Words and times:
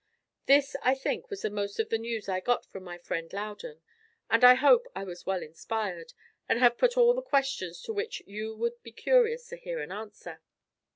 This, 0.47 0.75
I 0.81 0.95
think, 0.95 1.29
was 1.29 1.43
the 1.43 1.51
most 1.51 1.77
of 1.79 1.89
the 1.89 1.99
news 1.99 2.27
I 2.27 2.39
got 2.39 2.65
from 2.65 2.83
my 2.83 2.97
friend 2.97 3.31
Loudon; 3.31 3.83
and 4.31 4.43
I 4.43 4.55
hope 4.55 4.87
I 4.95 5.03
was 5.03 5.27
well 5.27 5.43
inspired, 5.43 6.13
and 6.49 6.57
have 6.57 6.79
put 6.79 6.97
all 6.97 7.13
the 7.13 7.21
questions 7.21 7.83
to 7.83 7.93
which 7.93 8.23
you 8.25 8.55
would 8.55 8.81
be 8.81 8.91
curious 8.91 9.45
to 9.49 9.57
hear 9.57 9.77
an 9.79 9.91
answer. 9.91 10.41